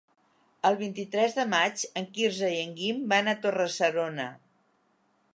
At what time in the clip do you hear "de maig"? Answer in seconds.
1.39-1.83